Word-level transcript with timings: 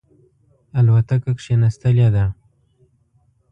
الوتکه 0.79 1.31
کښېنستلې 1.37 2.07
ده. 2.15 2.25